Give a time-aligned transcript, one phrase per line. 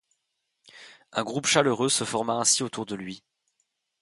[1.11, 3.23] Un groupe chaleureux se forma ainsi autour de lui.